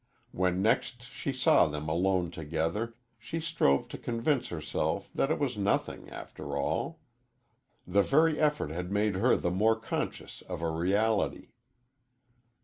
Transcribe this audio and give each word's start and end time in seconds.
When 0.31 0.63
next 0.63 1.03
she 1.03 1.31
saw 1.31 1.67
them 1.67 1.87
alone 1.87 2.31
together, 2.31 2.95
she 3.19 3.39
strove 3.39 3.87
to 3.89 3.99
convince 3.99 4.47
herself 4.47 5.11
that 5.13 5.29
it 5.29 5.37
was 5.37 5.59
nothing, 5.59 6.09
after 6.09 6.57
all. 6.57 7.01
The 7.85 8.01
very 8.01 8.39
effort 8.39 8.71
had 8.71 8.91
made 8.91 9.13
her 9.17 9.35
the 9.37 9.51
more 9.51 9.75
conscious 9.79 10.41
of 10.49 10.63
a 10.63 10.71
reality. 10.71 11.49